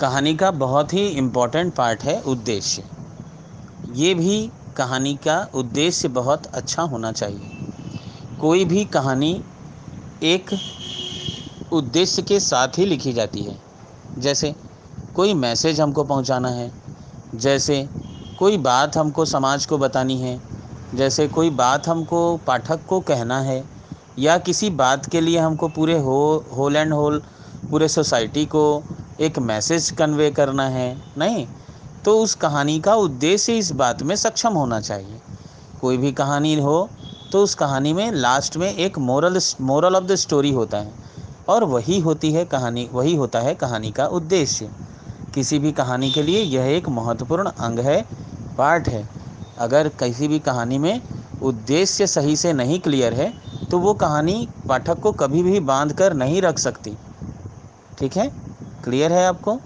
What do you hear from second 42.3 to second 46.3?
है कहानी, वही होता है कहानी का उद्देश्य। किसी भी कहानी के